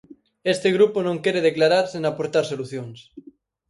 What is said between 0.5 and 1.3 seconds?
Este grupo non